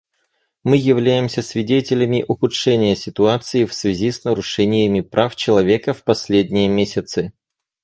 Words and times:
Мы 0.63 0.77
являемся 0.77 1.43
свидетелями 1.43 2.25
ухудшения 2.27 2.95
ситуации 2.95 3.65
в 3.65 3.73
связи 3.75 4.09
с 4.09 4.23
нарушениями 4.23 5.01
прав 5.01 5.35
человека 5.35 5.93
в 5.93 6.03
последние 6.03 6.67
месяцы. 6.69 7.33